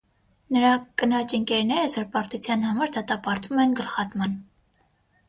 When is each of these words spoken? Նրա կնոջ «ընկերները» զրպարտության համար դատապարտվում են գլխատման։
Նրա 0.55 0.69
կնոջ 1.01 1.35
«ընկերները» 1.37 1.83
զրպարտության 1.95 2.63
համար 2.71 2.95
դատապարտվում 2.97 3.63
են 3.65 3.77
գլխատման։ 3.81 4.35